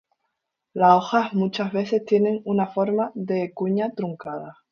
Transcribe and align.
Las 0.73 0.95
hojas 0.95 1.31
muchas 1.35 1.71
veces 1.71 2.03
tienen 2.03 2.41
una 2.45 2.65
forma 2.65 3.11
de 3.13 3.53
cuña 3.53 3.91
truncada. 3.91 4.57